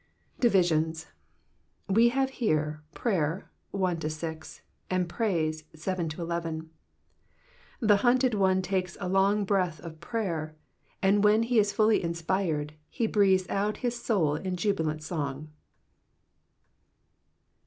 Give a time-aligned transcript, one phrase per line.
[0.39, 1.05] Divisions.—
[1.97, 6.71] We have here prayer, 1— 6, cmd praise, 7— 11.
[7.83, 10.55] T%e hunted one takes a long breath of prayer,
[11.03, 15.49] and tohen he is fully inspired, he breathes out his soul in jubOant song.